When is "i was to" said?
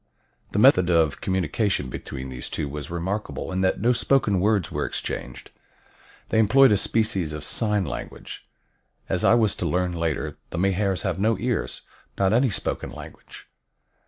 9.23-9.67